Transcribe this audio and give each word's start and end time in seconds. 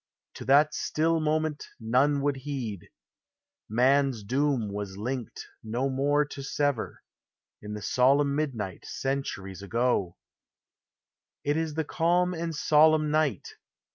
To 0.33 0.45
that 0.45 0.73
still 0.73 1.19
moment 1.19 1.63
none 1.79 2.21
would 2.21 2.37
heed, 2.37 2.89
Man's 3.69 4.23
doom 4.23 4.73
was 4.73 4.97
linked 4.97 5.45
no 5.63 5.89
more 5.91 6.25
to 6.25 6.41
sever 6.41 7.03
In 7.61 7.75
the 7.75 7.83
solemn 7.83 8.35
midnight, 8.35 8.83
Centuries 8.83 9.61
ago! 9.61 10.17
It 11.43 11.55
is 11.55 11.75
the 11.75 11.85
calm 11.85 12.33
and 12.33 12.55
solemn 12.55 13.11
night! 13.11 13.47